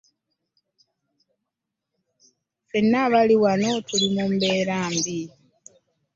[2.67, 5.19] Ffena abali wano tuli mu mbeera mbi.